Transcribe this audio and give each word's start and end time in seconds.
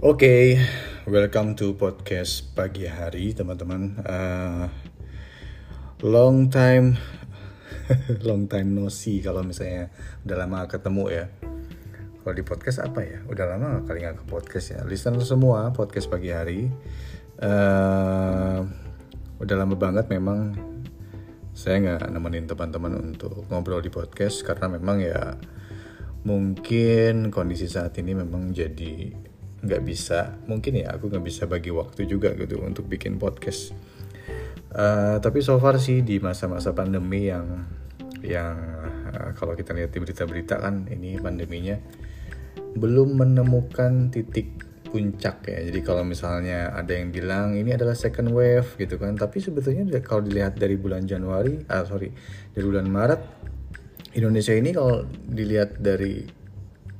Oke, 0.00 0.56
welcome 1.04 1.52
to 1.52 1.76
podcast 1.76 2.56
pagi 2.56 2.88
hari 2.88 3.36
teman-teman. 3.36 4.00
Uh, 4.00 4.72
long 6.00 6.48
time, 6.48 6.96
long 8.24 8.48
time 8.48 8.72
no 8.72 8.88
see 8.88 9.20
kalau 9.20 9.44
misalnya 9.44 9.92
udah 10.24 10.36
lama 10.40 10.64
ketemu 10.72 11.04
ya. 11.12 11.24
Kalau 12.24 12.32
di 12.32 12.40
podcast 12.40 12.80
apa 12.80 13.04
ya? 13.04 13.20
Udah 13.28 13.44
lama 13.44 13.84
kali 13.84 14.00
nggak 14.00 14.24
ke 14.24 14.24
podcast 14.24 14.72
ya. 14.72 14.80
Listener 14.88 15.20
semua 15.20 15.68
podcast 15.76 16.08
pagi 16.08 16.32
hari. 16.32 16.72
Uh, 17.36 18.64
udah 19.36 19.56
lama 19.60 19.76
banget 19.76 20.08
memang 20.08 20.56
saya 21.52 21.76
nggak 21.76 22.08
nemenin 22.08 22.48
teman-teman 22.48 23.12
untuk 23.12 23.44
ngobrol 23.52 23.84
di 23.84 23.92
podcast 23.92 24.48
karena 24.48 24.64
memang 24.64 24.96
ya 25.04 25.36
mungkin 26.24 27.28
kondisi 27.28 27.68
saat 27.68 28.00
ini 28.00 28.16
memang 28.16 28.56
jadi 28.56 29.28
nggak 29.60 29.82
bisa 29.84 30.40
mungkin 30.48 30.80
ya 30.80 30.96
aku 30.96 31.12
nggak 31.12 31.24
bisa 31.24 31.44
bagi 31.44 31.68
waktu 31.68 32.08
juga 32.08 32.32
gitu 32.36 32.64
untuk 32.64 32.88
bikin 32.88 33.20
podcast. 33.20 33.76
Uh, 34.70 35.18
tapi 35.18 35.42
so 35.42 35.58
far 35.58 35.82
sih 35.82 36.00
di 36.00 36.22
masa-masa 36.22 36.70
pandemi 36.70 37.26
yang 37.26 37.66
yang 38.22 38.54
uh, 39.10 39.34
kalau 39.34 39.58
kita 39.58 39.74
lihat 39.74 39.90
di 39.90 39.98
berita-berita 39.98 40.62
kan 40.62 40.86
ini 40.86 41.18
pandeminya 41.18 41.74
belum 42.78 43.18
menemukan 43.18 44.14
titik 44.14 44.70
puncak 44.90 45.46
ya. 45.46 45.58
Jadi 45.70 45.80
kalau 45.86 46.02
misalnya 46.02 46.74
ada 46.74 46.90
yang 46.94 47.14
bilang 47.14 47.54
ini 47.54 47.74
adalah 47.74 47.94
second 47.94 48.30
wave 48.34 48.74
gitu 48.78 48.98
kan. 48.98 49.14
Tapi 49.14 49.38
sebetulnya 49.42 49.86
kalau 50.02 50.22
dilihat 50.26 50.58
dari 50.58 50.74
bulan 50.78 51.06
Januari 51.06 51.62
ah 51.70 51.86
sorry 51.86 52.10
dari 52.54 52.64
bulan 52.66 52.86
Maret 52.90 53.22
Indonesia 54.18 54.54
ini 54.54 54.74
kalau 54.74 55.06
dilihat 55.06 55.78
dari 55.78 56.39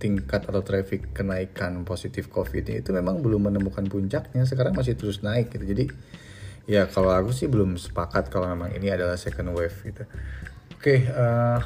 tingkat 0.00 0.48
atau 0.48 0.64
traffic 0.64 1.12
kenaikan 1.12 1.84
positif 1.84 2.32
COVID 2.32 2.64
itu 2.72 2.90
memang 2.96 3.20
belum 3.20 3.52
menemukan 3.52 3.84
puncaknya. 3.84 4.48
Sekarang 4.48 4.72
masih 4.72 4.96
terus 4.96 5.20
naik 5.20 5.52
gitu. 5.52 5.62
Jadi 5.68 5.84
ya 6.64 6.88
kalau 6.88 7.12
aku 7.12 7.36
sih 7.36 7.46
belum 7.46 7.76
sepakat 7.76 8.32
kalau 8.32 8.48
memang 8.48 8.72
ini 8.72 8.88
adalah 8.88 9.20
second 9.20 9.52
wave 9.52 9.76
gitu. 9.84 10.08
Oke 10.80 11.04
uh, 11.12 11.60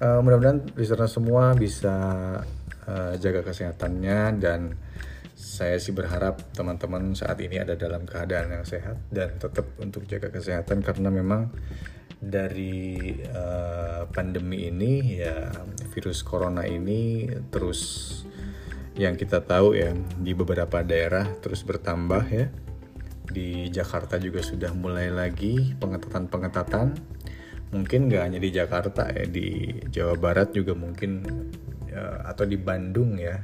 uh, 0.00 0.20
mudah-mudahan 0.24 0.72
listener 0.74 1.10
semua 1.10 1.52
bisa 1.52 1.96
uh, 2.88 3.12
jaga 3.20 3.44
kesehatannya 3.44 4.20
dan 4.40 4.60
saya 5.38 5.78
sih 5.78 5.94
berharap 5.94 6.50
teman-teman 6.54 7.14
saat 7.14 7.38
ini 7.38 7.62
ada 7.62 7.78
dalam 7.78 8.02
keadaan 8.02 8.50
yang 8.50 8.66
sehat 8.66 8.98
dan 9.10 9.38
tetap 9.38 9.70
untuk 9.78 10.02
jaga 10.10 10.34
kesehatan 10.34 10.82
karena 10.82 11.14
memang 11.14 11.50
dari 12.18 13.14
uh, 13.30 14.10
pandemi 14.10 14.66
ini 14.66 15.22
ya 15.22 15.54
virus 15.98 16.22
corona 16.22 16.62
ini 16.62 17.26
terus 17.50 18.06
yang 18.94 19.18
kita 19.18 19.42
tahu 19.42 19.74
ya 19.74 19.90
di 20.14 20.30
beberapa 20.30 20.86
daerah 20.86 21.26
terus 21.42 21.66
bertambah 21.66 22.24
ya. 22.30 22.46
Di 23.28 23.66
Jakarta 23.68 24.16
juga 24.16 24.40
sudah 24.40 24.70
mulai 24.72 25.10
lagi 25.10 25.74
pengetatan-pengetatan. 25.74 26.94
Mungkin 27.74 28.08
nggak 28.08 28.22
hanya 28.22 28.38
di 28.38 28.50
Jakarta 28.54 29.10
ya 29.10 29.26
di 29.26 29.74
Jawa 29.90 30.14
Barat 30.14 30.54
juga 30.54 30.72
mungkin 30.72 31.20
ya, 31.90 32.24
atau 32.30 32.46
di 32.46 32.56
Bandung 32.56 33.18
ya 33.18 33.42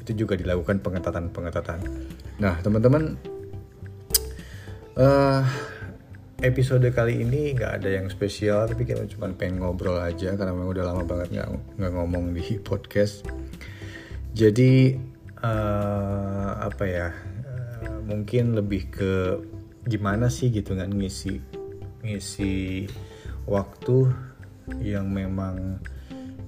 itu 0.00 0.24
juga 0.24 0.38
dilakukan 0.38 0.80
pengetatan-pengetatan. 0.80 1.78
Nah 2.40 2.56
teman-teman 2.64 3.18
uh, 4.96 5.44
episode 6.38 6.86
kali 6.94 7.26
ini 7.26 7.50
nggak 7.50 7.82
ada 7.82 7.98
yang 7.98 8.06
spesial 8.06 8.70
tapi 8.70 8.86
kita 8.86 9.02
cuma 9.10 9.26
pengen 9.34 9.58
ngobrol 9.58 9.98
aja 9.98 10.38
karena 10.38 10.54
memang 10.54 10.70
udah 10.70 10.84
lama 10.86 11.02
banget 11.02 11.42
nggak 11.74 11.92
ngomong 11.98 12.30
di 12.30 12.62
podcast. 12.62 13.26
Jadi 14.38 14.94
uh, 15.42 16.52
apa 16.62 16.84
ya 16.86 17.10
uh, 17.10 17.98
mungkin 18.06 18.54
lebih 18.54 18.86
ke 18.86 19.12
gimana 19.90 20.30
sih 20.30 20.54
gitu 20.54 20.78
kan 20.78 20.94
ngisi 20.94 21.42
ngisi 22.06 22.86
waktu 23.50 24.06
yang 24.78 25.10
memang 25.10 25.82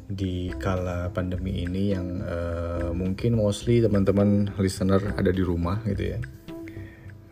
di 0.06 0.54
kala 0.58 1.10
pandemi 1.10 1.66
ini 1.66 1.94
yang 1.98 2.22
uh, 2.22 2.94
mungkin 2.94 3.34
mostly 3.38 3.82
teman-teman 3.82 4.54
listener 4.54 5.02
ada 5.18 5.34
di 5.34 5.42
rumah 5.42 5.82
gitu 5.82 6.14
ya 6.14 6.18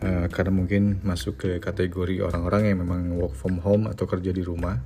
uh, 0.03 0.27
karena 0.31 0.53
mungkin 0.55 1.03
masuk 1.03 1.35
ke 1.39 1.51
kategori 1.59 2.23
orang-orang 2.23 2.71
yang 2.71 2.79
memang 2.83 3.19
work 3.19 3.35
from 3.35 3.59
home 3.63 3.91
atau 3.91 4.07
kerja 4.07 4.31
di 4.31 4.43
rumah. 4.43 4.79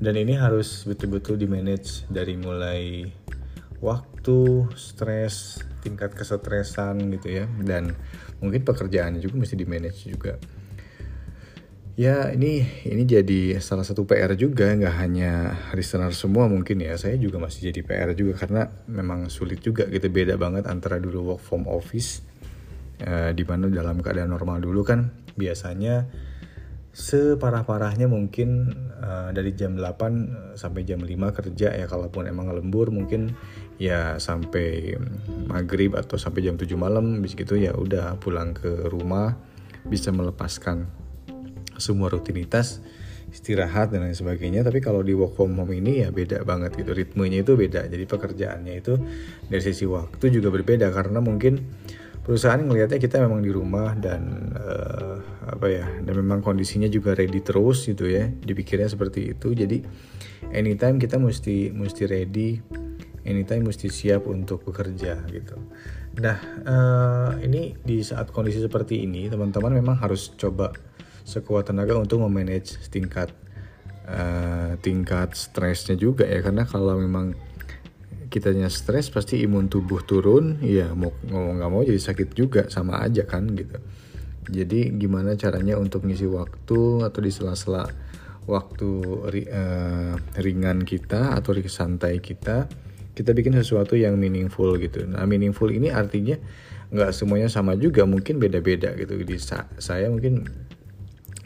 Dan 0.00 0.16
ini 0.16 0.32
harus 0.32 0.88
betul-betul 0.88 1.36
di 1.36 1.44
manage 1.44 2.08
dari 2.08 2.32
mulai 2.40 3.04
waktu, 3.84 4.68
stres, 4.72 5.60
tingkat 5.84 6.16
kesetresan 6.16 7.12
gitu 7.20 7.28
ya. 7.28 7.44
Dan 7.60 7.92
mungkin 8.40 8.64
pekerjaannya 8.64 9.20
juga 9.20 9.44
mesti 9.44 9.56
di 9.60 9.66
manage 9.68 10.08
juga. 10.08 10.40
Ya 12.00 12.32
ini 12.32 12.64
ini 12.88 13.04
jadi 13.04 13.60
salah 13.60 13.84
satu 13.84 14.08
PR 14.08 14.32
juga 14.32 14.72
nggak 14.72 14.94
hanya 15.04 15.52
listener 15.76 16.16
semua 16.16 16.48
mungkin 16.48 16.80
ya. 16.80 16.96
Saya 16.96 17.20
juga 17.20 17.36
masih 17.36 17.68
jadi 17.68 17.84
PR 17.84 18.10
juga 18.16 18.40
karena 18.40 18.72
memang 18.88 19.28
sulit 19.28 19.60
juga 19.60 19.84
gitu 19.84 20.08
beda 20.08 20.40
banget 20.40 20.64
antara 20.64 20.96
dulu 20.96 21.36
work 21.36 21.44
from 21.44 21.68
office 21.68 22.24
uh, 23.04 23.30
di 23.32 23.44
mana 23.44 23.68
dalam 23.68 24.00
keadaan 24.00 24.32
normal 24.32 24.60
dulu 24.64 24.84
kan 24.84 25.12
biasanya 25.36 26.08
separah-parahnya 26.90 28.10
mungkin 28.10 28.74
uh, 28.98 29.30
dari 29.30 29.54
jam 29.54 29.78
8 29.78 30.58
sampai 30.58 30.82
jam 30.82 30.98
5 30.98 31.08
kerja 31.38 31.68
ya. 31.70 31.86
Kalaupun 31.86 32.26
emang 32.26 32.50
lembur 32.50 32.90
mungkin 32.90 33.32
ya 33.78 34.18
sampai 34.18 34.98
maghrib 35.46 35.94
atau 35.94 36.18
sampai 36.18 36.44
jam 36.44 36.58
7 36.58 36.66
malam 36.74 37.22
bis 37.22 37.38
gitu 37.38 37.54
ya 37.54 37.72
udah 37.72 38.18
pulang 38.18 38.52
ke 38.52 38.90
rumah 38.90 39.38
bisa 39.86 40.10
melepaskan 40.12 40.90
semua 41.80 42.12
rutinitas 42.12 42.84
istirahat 43.30 43.94
dan 43.94 44.02
lain 44.02 44.18
sebagainya. 44.18 44.66
Tapi 44.66 44.82
kalau 44.82 45.06
di 45.06 45.14
work 45.14 45.38
from 45.38 45.54
home 45.54 45.70
ini 45.70 46.02
ya 46.02 46.10
beda 46.10 46.42
banget 46.42 46.74
gitu 46.74 46.90
ritmenya 46.90 47.46
itu 47.46 47.54
beda. 47.54 47.86
Jadi 47.86 48.04
pekerjaannya 48.04 48.74
itu 48.74 48.98
dari 49.46 49.62
sisi 49.62 49.86
waktu 49.86 50.34
juga 50.34 50.50
berbeda 50.50 50.90
karena 50.90 51.22
mungkin 51.22 51.62
perusahaan 52.20 52.60
ngelihatnya 52.60 53.00
kita 53.00 53.18
memang 53.20 53.40
di 53.40 53.50
rumah 53.50 53.96
dan 53.96 54.52
uh, 54.54 55.18
apa 55.50 55.66
ya 55.66 55.86
dan 56.04 56.14
memang 56.14 56.44
kondisinya 56.44 56.86
juga 56.86 57.16
ready 57.16 57.40
terus 57.42 57.88
gitu 57.88 58.06
ya. 58.06 58.28
Dipikirnya 58.28 58.86
seperti 58.86 59.34
itu. 59.34 59.52
Jadi 59.56 59.82
anytime 60.52 61.00
kita 61.00 61.16
mesti 61.18 61.72
mesti 61.72 62.02
ready 62.06 62.60
anytime 63.24 63.68
mesti 63.68 63.88
siap 63.90 64.28
untuk 64.28 64.64
bekerja 64.64 65.26
gitu. 65.28 65.56
Nah 66.20 66.38
uh, 66.64 67.30
ini 67.42 67.76
di 67.80 68.00
saat 68.00 68.32
kondisi 68.32 68.60
seperti 68.62 69.04
ini 69.04 69.28
teman-teman 69.28 69.76
memang 69.76 69.96
harus 70.00 70.32
coba 70.36 70.72
sekuat 71.24 71.68
tenaga 71.70 71.94
untuk 72.00 72.24
memanage 72.24 72.80
tingkat 72.88 73.30
uh, 74.08 74.74
tingkat 74.80 75.36
stresnya 75.36 75.96
juga 75.98 76.24
ya. 76.24 76.40
Karena 76.40 76.64
kalau 76.64 76.96
memang 76.96 77.49
kitanya 78.30 78.70
stres 78.70 79.10
pasti 79.10 79.42
imun 79.42 79.66
tubuh 79.66 80.00
turun. 80.06 80.62
Ya 80.62 80.94
mau 80.94 81.10
ngomong 81.26 81.60
nggak 81.60 81.70
mau 81.70 81.82
jadi 81.82 82.00
sakit 82.00 82.32
juga 82.32 82.70
sama 82.70 83.02
aja 83.02 83.26
kan 83.26 83.50
gitu. 83.52 83.76
Jadi 84.50 84.96
gimana 84.96 85.36
caranya 85.36 85.76
untuk 85.76 86.06
ngisi 86.06 86.24
waktu 86.30 87.04
atau 87.04 87.20
di 87.20 87.30
sela-sela 87.30 87.84
waktu 88.48 88.90
uh, 89.52 90.14
ringan 90.40 90.82
kita 90.82 91.36
atau 91.38 91.54
santai 91.68 92.18
kita 92.18 92.66
kita 93.14 93.36
bikin 93.36 93.52
sesuatu 93.52 93.98
yang 93.98 94.16
meaningful 94.16 94.72
gitu. 94.80 95.04
Nah 95.04 95.26
meaningful 95.28 95.68
ini 95.68 95.92
artinya 95.92 96.40
nggak 96.90 97.12
semuanya 97.14 97.52
sama 97.52 97.76
juga 97.76 98.08
mungkin 98.08 98.40
beda-beda 98.40 98.96
gitu. 98.96 99.20
Di 99.22 99.36
saya 99.78 100.08
mungkin 100.08 100.48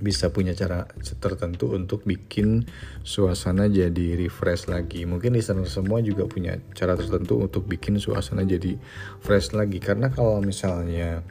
bisa 0.05 0.29
punya 0.29 0.53
cara 0.53 0.85
tertentu 1.01 1.73
untuk 1.73 2.05
bikin 2.05 2.69
suasana 3.01 3.65
jadi 3.73 4.21
refresh 4.21 4.69
lagi. 4.69 5.09
Mungkin 5.09 5.33
listener 5.33 5.65
semua 5.65 6.05
juga 6.05 6.29
punya 6.29 6.61
cara 6.77 6.93
tertentu 6.93 7.41
untuk 7.41 7.65
bikin 7.65 7.97
suasana 7.97 8.45
jadi 8.45 8.77
fresh 9.25 9.57
lagi. 9.57 9.81
Karena 9.81 10.13
kalau 10.13 10.45
misalnya 10.45 11.25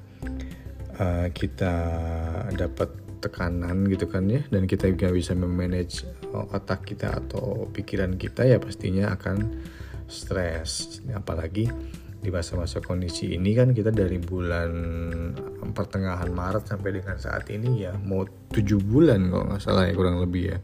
uh, 0.98 1.30
kita 1.30 1.76
dapat 2.58 2.90
tekanan 3.22 3.88
gitu 3.88 4.10
kan 4.10 4.26
ya, 4.28 4.42
dan 4.50 4.66
kita 4.66 4.90
juga 4.90 5.14
bisa 5.14 5.38
memanage 5.38 6.04
otak 6.34 6.90
kita 6.90 7.24
atau 7.24 7.70
pikiran 7.70 8.18
kita 8.18 8.44
ya 8.50 8.58
pastinya 8.58 9.14
akan 9.14 9.64
stres. 10.10 11.00
Apalagi 11.14 11.70
di 12.24 12.32
masa-masa 12.32 12.80
kondisi 12.80 13.36
ini 13.36 13.52
kan 13.52 13.76
kita 13.76 13.92
dari 13.92 14.16
bulan 14.16 14.72
pertengahan 15.76 16.32
Maret 16.32 16.72
sampai 16.72 16.96
dengan 16.96 17.20
saat 17.20 17.52
ini 17.52 17.84
ya 17.84 17.92
mau 18.00 18.24
tujuh 18.24 18.80
bulan 18.80 19.28
kalau 19.28 19.46
nggak 19.52 19.62
salah 19.62 19.84
ya 19.84 19.94
kurang 19.94 20.24
lebih 20.24 20.56
ya 20.56 20.58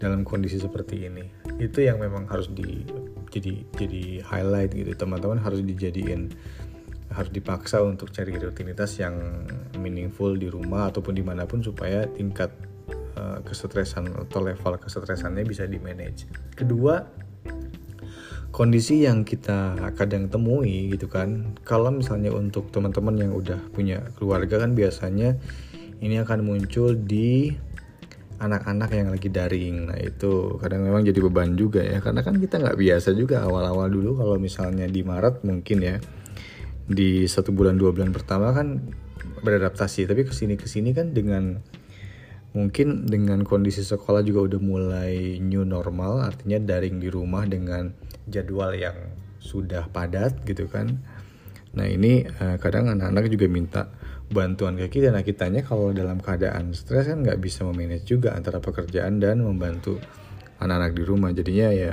dalam 0.00 0.24
kondisi 0.24 0.56
seperti 0.56 1.08
ini. 1.08 1.24
Itu 1.60 1.84
yang 1.84 2.00
memang 2.00 2.24
harus 2.28 2.48
di 2.52 2.84
jadi 3.28 3.64
jadi 3.76 4.24
highlight 4.24 4.72
gitu. 4.72 4.92
Teman-teman 4.96 5.40
harus 5.40 5.60
dijadiin 5.60 6.32
harus 7.12 7.30
dipaksa 7.30 7.82
untuk 7.84 8.08
cari 8.14 8.36
rutinitas 8.38 8.96
yang 9.02 9.44
meaningful 9.76 10.32
di 10.36 10.46
rumah 10.46 10.88
ataupun 10.88 11.12
di 11.16 11.24
mana 11.26 11.42
pun 11.44 11.60
supaya 11.60 12.06
tingkat 12.06 12.48
uh, 13.18 13.42
kesetresan 13.42 14.08
atau 14.14 14.40
level 14.40 14.78
kesetresannya 14.80 15.44
bisa 15.44 15.68
di 15.68 15.76
manage. 15.76 16.30
Kedua 16.56 17.02
kondisi 18.50 19.06
yang 19.06 19.22
kita 19.22 19.78
kadang 19.94 20.26
temui 20.26 20.90
gitu 20.94 21.06
kan. 21.06 21.54
Kalau 21.62 21.94
misalnya 21.94 22.34
untuk 22.34 22.68
teman-teman 22.74 23.14
yang 23.16 23.32
udah 23.34 23.58
punya 23.70 24.02
keluarga 24.18 24.62
kan 24.62 24.74
biasanya 24.74 25.38
ini 26.02 26.18
akan 26.18 26.42
muncul 26.42 26.98
di 26.98 27.54
anak-anak 28.40 28.90
yang 28.96 29.08
lagi 29.12 29.28
daring. 29.30 29.92
Nah 29.92 29.98
itu 30.00 30.58
kadang 30.58 30.82
memang 30.82 31.06
jadi 31.06 31.20
beban 31.22 31.54
juga 31.54 31.84
ya. 31.84 32.02
Karena 32.02 32.26
kan 32.26 32.36
kita 32.40 32.58
nggak 32.58 32.78
biasa 32.78 33.14
juga 33.14 33.46
awal-awal 33.46 33.86
dulu 33.86 34.18
kalau 34.18 34.36
misalnya 34.40 34.88
di 34.90 35.00
Maret 35.06 35.46
mungkin 35.46 35.78
ya 35.80 35.96
di 36.90 37.30
satu 37.30 37.54
bulan 37.54 37.78
dua 37.78 37.94
bulan 37.94 38.10
pertama 38.10 38.50
kan 38.50 38.80
beradaptasi. 39.46 40.10
Tapi 40.10 40.26
ke 40.26 40.32
sini 40.34 40.58
ke 40.58 40.66
sini 40.66 40.90
kan 40.90 41.14
dengan 41.14 41.60
mungkin 42.50 43.06
dengan 43.06 43.46
kondisi 43.46 43.86
sekolah 43.86 44.26
juga 44.26 44.50
udah 44.50 44.60
mulai 44.60 45.38
new 45.38 45.62
normal 45.62 46.26
artinya 46.26 46.58
daring 46.58 46.98
di 46.98 47.06
rumah 47.06 47.46
dengan 47.46 47.94
jadwal 48.26 48.74
yang 48.74 48.96
sudah 49.38 49.86
padat 49.90 50.42
gitu 50.42 50.66
kan. 50.66 50.98
Nah 51.78 51.86
ini 51.86 52.26
uh, 52.26 52.58
kadang 52.58 52.90
anak-anak 52.90 53.30
juga 53.30 53.46
minta 53.46 53.82
bantuan 54.34 54.74
ke 54.74 54.90
kita. 54.90 55.14
Nah 55.14 55.22
kitanya 55.22 55.62
kalau 55.62 55.94
dalam 55.94 56.18
keadaan 56.18 56.74
stres 56.74 57.06
kan 57.06 57.22
nggak 57.22 57.38
bisa 57.38 57.62
memanage 57.62 58.10
juga 58.10 58.34
antara 58.34 58.58
pekerjaan 58.58 59.22
dan 59.22 59.46
membantu 59.46 60.02
anak-anak 60.58 60.92
di 60.98 61.02
rumah. 61.06 61.30
Jadinya 61.30 61.70
ya 61.70 61.92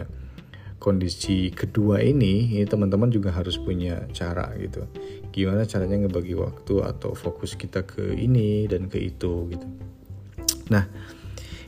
kondisi 0.82 1.54
kedua 1.54 2.02
ini 2.02 2.58
ini 2.58 2.66
teman-teman 2.66 3.14
juga 3.14 3.30
harus 3.30 3.62
punya 3.62 4.10
cara 4.10 4.50
gitu. 4.58 4.90
Gimana 5.30 5.70
caranya 5.70 6.10
ngebagi 6.10 6.34
waktu 6.34 6.82
atau 6.82 7.14
fokus 7.14 7.54
kita 7.54 7.86
ke 7.86 8.18
ini 8.18 8.66
dan 8.66 8.90
ke 8.90 8.98
itu 8.98 9.54
gitu 9.54 9.70
nah 10.74 10.86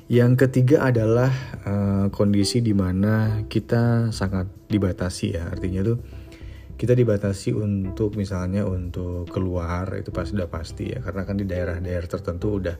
yang 0.10 0.34
ketiga 0.34 0.90
adalah 0.90 1.30
uh, 1.70 2.10
kondisi 2.10 2.66
di 2.66 2.74
mana 2.74 3.46
kita 3.46 4.10
sangat 4.10 4.50
dibatasi 4.66 5.38
ya. 5.38 5.54
Artinya 5.54 5.86
tuh 5.86 6.02
kita 6.74 6.98
dibatasi 6.98 7.54
untuk 7.54 8.18
misalnya 8.18 8.66
untuk 8.66 9.30
keluar 9.30 9.94
itu 10.02 10.10
pasti 10.10 10.34
sudah 10.34 10.50
pasti 10.50 10.90
ya. 10.90 11.06
Karena 11.06 11.30
kan 11.30 11.38
di 11.38 11.46
daerah-daerah 11.46 12.10
tertentu 12.10 12.58
udah 12.58 12.74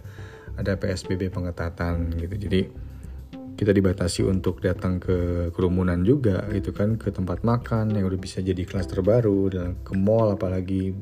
ada 0.58 0.74
PSBB 0.74 1.30
pengetatan 1.30 2.18
gitu. 2.18 2.50
Jadi 2.50 2.62
kita 3.54 3.78
dibatasi 3.78 4.26
untuk 4.26 4.66
datang 4.66 4.98
ke 4.98 5.54
kerumunan 5.54 6.02
juga 6.02 6.50
gitu 6.50 6.74
kan 6.74 6.98
ke 6.98 7.14
tempat 7.14 7.46
makan 7.46 7.94
yang 7.94 8.10
udah 8.10 8.18
bisa 8.18 8.42
jadi 8.42 8.66
kelas 8.66 8.90
terbaru 8.90 9.54
dan 9.54 9.78
ke 9.86 9.94
mall 9.94 10.34
apalagi. 10.34 10.98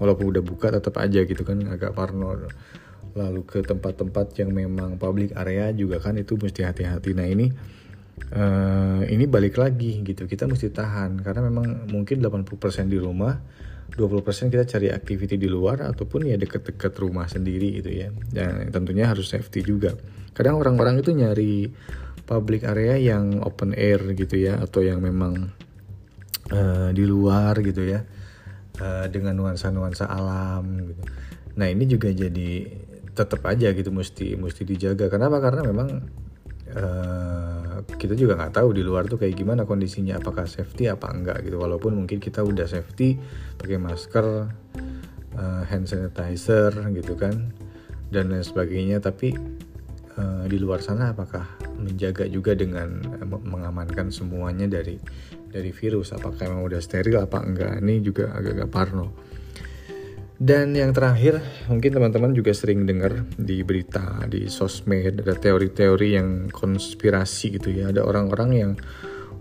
Walaupun 0.00 0.24
udah 0.32 0.40
buka 0.40 0.72
tetap 0.72 0.96
aja 1.04 1.20
gitu 1.20 1.44
kan 1.44 1.60
agak 1.68 1.92
parno 1.92 2.48
lalu 3.18 3.42
ke 3.42 3.66
tempat-tempat 3.66 4.38
yang 4.38 4.54
memang 4.54 4.94
public 4.96 5.34
area 5.34 5.74
juga 5.74 5.98
kan 5.98 6.14
itu 6.14 6.38
mesti 6.38 6.62
hati-hati. 6.62 7.10
Nah 7.18 7.26
ini 7.26 7.46
uh, 8.32 9.02
ini 9.02 9.26
balik 9.26 9.58
lagi 9.58 9.98
gitu. 10.06 10.30
Kita 10.30 10.46
mesti 10.46 10.70
tahan 10.70 11.18
karena 11.26 11.50
memang 11.50 11.90
mungkin 11.90 12.22
80% 12.22 12.86
di 12.86 12.98
rumah 13.02 13.34
20% 13.88 14.52
kita 14.52 14.64
cari 14.68 14.92
activity 14.92 15.40
di 15.40 15.48
luar 15.48 15.80
ataupun 15.82 16.28
ya 16.28 16.36
deket-deket 16.38 16.92
rumah 17.02 17.26
sendiri 17.26 17.82
gitu 17.82 17.90
ya. 17.90 18.08
Dan 18.30 18.70
tentunya 18.70 19.10
harus 19.10 19.26
safety 19.26 19.66
juga. 19.66 19.96
Kadang 20.36 20.60
orang-orang 20.60 21.02
itu 21.02 21.10
nyari 21.10 21.66
public 22.28 22.68
area 22.68 23.00
yang 23.00 23.40
open 23.40 23.72
air 23.72 23.98
gitu 24.12 24.36
ya 24.36 24.60
atau 24.60 24.84
yang 24.84 25.00
memang 25.00 25.50
uh, 26.52 26.92
di 26.92 27.04
luar 27.08 27.56
gitu 27.64 27.88
ya 27.88 28.04
uh, 28.84 29.06
dengan 29.08 29.32
nuansa-nuansa 29.40 30.04
alam 30.04 30.92
gitu. 30.92 31.02
Nah 31.58 31.66
ini 31.66 31.84
juga 31.88 32.12
jadi 32.12 32.68
tetap 33.18 33.42
aja 33.50 33.74
gitu 33.74 33.90
mesti 33.90 34.38
mesti 34.38 34.62
dijaga. 34.62 35.10
Kenapa? 35.10 35.42
Karena 35.42 35.66
memang 35.66 35.88
uh, 36.78 37.82
kita 37.98 38.14
juga 38.14 38.38
nggak 38.38 38.62
tahu 38.62 38.70
di 38.70 38.82
luar 38.86 39.10
tuh 39.10 39.18
kayak 39.18 39.34
gimana 39.34 39.66
kondisinya. 39.66 40.22
Apakah 40.22 40.46
safety 40.46 40.86
apa 40.86 41.10
enggak 41.10 41.42
gitu. 41.42 41.58
Walaupun 41.58 41.98
mungkin 41.98 42.22
kita 42.22 42.46
udah 42.46 42.70
safety 42.70 43.18
pakai 43.58 43.78
masker 43.82 44.26
uh, 45.34 45.62
hand 45.66 45.90
sanitizer 45.90 46.70
gitu 46.94 47.18
kan 47.18 47.50
dan 48.14 48.30
lain 48.30 48.46
sebagainya. 48.46 49.02
Tapi 49.02 49.34
uh, 50.14 50.46
di 50.46 50.56
luar 50.62 50.78
sana 50.78 51.10
apakah 51.10 51.58
menjaga 51.78 52.30
juga 52.30 52.54
dengan 52.54 53.02
mengamankan 53.26 54.14
semuanya 54.14 54.70
dari 54.70 55.02
dari 55.50 55.74
virus? 55.74 56.14
Apakah 56.14 56.46
memang 56.46 56.70
udah 56.70 56.78
steril 56.78 57.18
apa 57.18 57.42
enggak? 57.42 57.82
Ini 57.82 57.94
juga 57.98 58.30
agak-agak 58.30 58.70
parno 58.70 59.27
dan 60.38 60.70
yang 60.70 60.94
terakhir, 60.94 61.42
mungkin 61.66 61.98
teman-teman 61.98 62.30
juga 62.30 62.54
sering 62.54 62.86
dengar 62.86 63.26
di 63.34 63.66
berita, 63.66 64.22
di 64.30 64.46
sosmed, 64.46 65.26
ada 65.26 65.34
teori-teori 65.34 66.14
yang 66.14 66.46
konspirasi 66.46 67.58
gitu 67.58 67.74
ya. 67.74 67.90
Ada 67.90 68.06
orang-orang 68.06 68.50
yang 68.54 68.72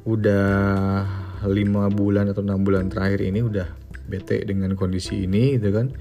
udah 0.09 1.05
lima 1.45 1.93
bulan 1.93 2.33
atau 2.33 2.41
enam 2.41 2.65
bulan 2.65 2.89
terakhir 2.89 3.21
ini 3.29 3.45
udah 3.45 3.69
bete 4.09 4.41
dengan 4.41 4.73
kondisi 4.73 5.29
ini 5.29 5.61
gitu 5.61 5.69
kan. 5.69 5.93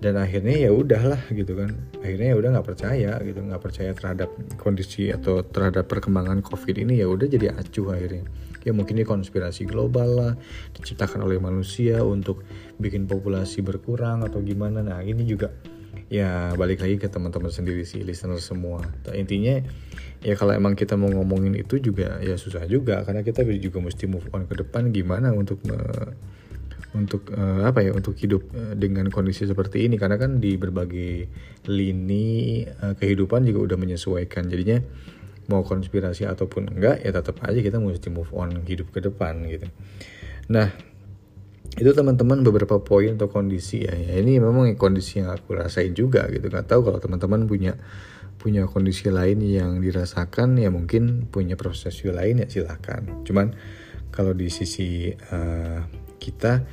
Dan 0.00 0.20
akhirnya 0.20 0.68
ya 0.68 0.70
udahlah 0.72 1.20
gitu 1.32 1.54
kan. 1.56 1.74
Akhirnya 2.00 2.34
ya 2.34 2.36
udah 2.36 2.50
nggak 2.58 2.66
percaya 2.66 3.12
gitu, 3.24 3.40
nggak 3.40 3.62
percaya 3.62 3.90
terhadap 3.96 4.30
kondisi 4.60 5.08
atau 5.10 5.40
terhadap 5.44 5.88
perkembangan 5.88 6.44
COVID 6.44 6.76
ini 6.80 7.00
ya 7.00 7.06
udah 7.08 7.26
jadi 7.26 7.54
acuh 7.56 7.94
akhirnya. 7.94 8.24
Ya 8.64 8.72
mungkin 8.72 8.96
ini 8.96 9.04
konspirasi 9.04 9.68
global 9.68 10.08
lah 10.16 10.32
diciptakan 10.72 11.20
oleh 11.24 11.36
manusia 11.36 12.00
untuk 12.00 12.44
bikin 12.80 13.04
populasi 13.04 13.60
berkurang 13.60 14.24
atau 14.24 14.40
gimana. 14.40 14.80
Nah 14.80 15.04
ini 15.04 15.24
juga 15.28 15.52
ya 16.12 16.52
balik 16.56 16.84
lagi 16.84 16.96
ke 17.00 17.08
teman-teman 17.08 17.52
sendiri 17.52 17.84
sih 17.84 18.04
listener 18.04 18.40
semua. 18.40 18.84
Nah, 18.84 19.14
intinya 19.16 19.60
ya 20.24 20.34
kalau 20.36 20.52
emang 20.56 20.76
kita 20.76 20.96
mau 20.96 21.12
ngomongin 21.12 21.56
itu 21.56 21.80
juga 21.80 22.20
ya 22.20 22.36
susah 22.40 22.64
juga. 22.68 23.04
Karena 23.04 23.20
kita 23.20 23.44
juga 23.60 23.80
mesti 23.84 24.04
move 24.08 24.28
on 24.32 24.48
ke 24.48 24.56
depan 24.60 24.92
gimana 24.92 25.32
untuk 25.32 25.60
uh, 25.68 26.12
untuk 26.94 27.34
uh, 27.34 27.66
apa 27.66 27.82
ya 27.82 27.90
untuk 27.92 28.14
hidup 28.16 28.48
uh, 28.54 28.74
dengan 28.78 29.10
kondisi 29.10 29.44
seperti 29.44 29.84
ini. 29.84 29.98
Karena 30.00 30.16
kan 30.16 30.38
di 30.38 30.54
berbagai 30.54 31.28
lini 31.68 32.62
uh, 32.64 32.94
kehidupan 32.96 33.44
juga 33.44 33.74
udah 33.74 33.78
menyesuaikan. 33.78 34.46
Jadinya 34.48 34.80
mau 35.52 35.60
konspirasi 35.60 36.24
ataupun 36.24 36.72
enggak 36.72 37.04
ya 37.04 37.12
tetap 37.12 37.44
aja 37.44 37.60
kita 37.60 37.76
mesti 37.76 38.08
move 38.08 38.32
on 38.32 38.64
hidup 38.64 38.88
ke 38.94 39.04
depan 39.04 39.44
gitu. 39.50 39.68
Nah 40.48 40.72
itu 41.74 41.90
teman-teman 41.90 42.46
beberapa 42.46 42.78
poin 42.78 43.18
atau 43.18 43.26
kondisi 43.26 43.82
ya, 43.82 43.92
ya 43.98 44.22
ini 44.22 44.38
memang 44.38 44.78
kondisi 44.78 45.18
yang 45.18 45.34
aku 45.34 45.58
rasain 45.58 45.92
juga 45.92 46.30
gitu. 46.30 46.48
Nggak 46.48 46.70
tahu 46.70 46.86
kalau 46.86 47.02
teman-teman 47.02 47.50
punya 47.50 47.74
punya 48.44 48.68
kondisi 48.68 49.08
lain 49.08 49.40
yang 49.40 49.80
dirasakan 49.80 50.60
ya 50.60 50.68
mungkin 50.68 51.32
punya 51.32 51.56
proses 51.56 51.96
lain 52.04 52.44
ya 52.44 52.46
silahkan 52.52 53.24
cuman 53.24 53.56
kalau 54.12 54.36
di 54.36 54.52
sisi 54.52 55.08
uh, 55.32 55.80
kita 56.24 56.64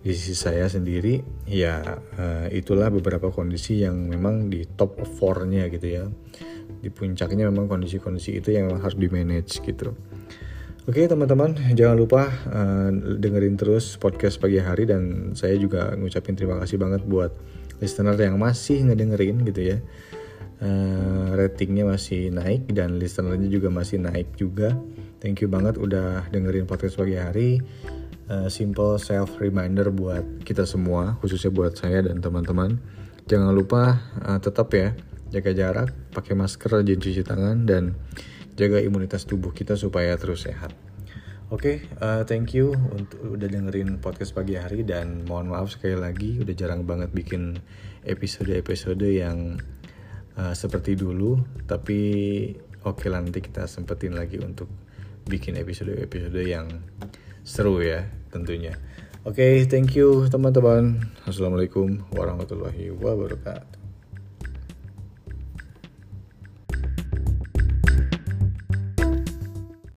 di 0.00 0.16
sisi 0.16 0.32
saya 0.32 0.64
sendiri 0.64 1.20
ya 1.44 1.84
uh, 2.16 2.48
itulah 2.48 2.88
beberapa 2.88 3.28
kondisi 3.28 3.84
yang 3.84 4.08
memang 4.08 4.48
di 4.48 4.64
top 4.64 4.96
of 5.00 5.08
four-nya 5.20 5.68
gitu 5.68 5.86
ya. 5.88 6.04
Di 6.80 6.88
puncaknya 6.88 7.52
memang 7.52 7.68
kondisi-kondisi 7.68 8.40
itu 8.40 8.56
yang 8.56 8.72
harus 8.80 8.96
di 8.96 9.08
manage 9.12 9.60
gitu. 9.60 9.92
Oke 10.88 11.04
teman-teman 11.04 11.52
jangan 11.76 12.00
lupa 12.00 12.32
uh, 12.48 12.88
dengerin 13.20 13.60
terus 13.60 14.00
podcast 14.00 14.40
pagi 14.40 14.56
hari 14.56 14.88
dan 14.88 15.36
saya 15.36 15.60
juga 15.60 15.92
ngucapin 15.92 16.32
terima 16.32 16.56
kasih 16.64 16.80
banget 16.80 17.04
buat 17.04 17.36
listener 17.84 18.16
yang 18.16 18.40
masih 18.40 18.88
ngedengerin 18.88 19.44
gitu 19.44 19.76
ya. 19.76 19.78
Uh, 20.60 21.36
ratingnya 21.36 21.88
masih 21.88 22.32
naik 22.32 22.68
dan 22.72 22.96
listenernya 22.96 23.52
juga 23.52 23.68
masih 23.68 24.00
naik 24.00 24.32
juga. 24.40 24.72
Thank 25.20 25.44
you 25.44 25.52
banget 25.52 25.76
udah 25.76 26.24
dengerin 26.32 26.64
podcast 26.64 26.96
pagi 26.96 27.20
hari 27.20 27.60
uh, 28.30 28.46
simple 28.46 28.96
self 29.02 29.36
reminder 29.42 29.90
buat 29.90 30.46
kita 30.46 30.62
semua 30.64 31.18
khususnya 31.18 31.50
buat 31.50 31.74
saya 31.74 32.06
dan 32.06 32.22
teman-teman. 32.22 32.78
Jangan 33.26 33.52
lupa 33.52 33.98
uh, 34.22 34.38
tetap 34.38 34.70
ya 34.72 34.94
jaga 35.30 35.54
jarak, 35.54 35.90
pakai 36.10 36.34
masker, 36.34 36.82
rajin 36.82 36.98
cuci 36.98 37.22
tangan, 37.22 37.62
dan 37.62 37.94
jaga 38.58 38.82
imunitas 38.82 39.22
tubuh 39.26 39.54
kita 39.54 39.78
supaya 39.78 40.18
terus 40.18 40.46
sehat. 40.46 40.74
Oke, 41.50 41.82
okay, 41.82 42.02
uh, 42.02 42.22
thank 42.26 42.54
you 42.54 42.74
untuk 42.94 43.38
udah 43.38 43.50
dengerin 43.50 43.98
podcast 43.98 44.34
pagi 44.34 44.54
hari 44.54 44.86
dan 44.86 45.26
mohon 45.26 45.50
maaf 45.50 45.70
sekali 45.74 45.98
lagi 45.98 46.38
udah 46.38 46.54
jarang 46.54 46.86
banget 46.86 47.10
bikin 47.10 47.58
episode-episode 48.06 49.02
yang 49.02 49.58
uh, 50.38 50.54
seperti 50.54 50.94
dulu, 50.94 51.42
tapi 51.66 51.98
oke 52.86 53.02
okay 53.02 53.10
nanti 53.10 53.42
kita 53.42 53.66
sempetin 53.66 54.14
lagi 54.14 54.38
untuk 54.38 54.70
bikin 55.26 55.58
episode-episode 55.58 56.42
yang 56.42 56.70
seru 57.42 57.82
ya 57.82 58.19
tentunya. 58.30 58.78
Oke, 59.28 59.36
okay, 59.36 59.54
thank 59.68 59.92
you 59.98 60.24
teman-teman. 60.32 61.12
Assalamualaikum 61.28 62.08
warahmatullahi 62.16 62.88
wabarakatuh. 62.94 63.79